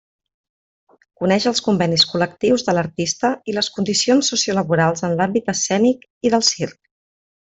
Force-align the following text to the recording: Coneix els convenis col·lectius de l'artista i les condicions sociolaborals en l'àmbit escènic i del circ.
Coneix 1.23 1.45
els 1.51 1.59
convenis 1.65 2.05
col·lectius 2.13 2.63
de 2.69 2.75
l'artista 2.77 3.31
i 3.53 3.57
les 3.57 3.69
condicions 3.77 4.33
sociolaborals 4.35 5.07
en 5.09 5.17
l'àmbit 5.21 5.53
escènic 5.55 6.09
i 6.29 6.33
del 6.37 6.47
circ. 6.53 6.83